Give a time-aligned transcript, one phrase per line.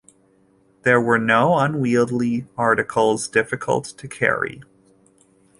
[0.81, 4.63] There were no unwieldy articles difficult to carry.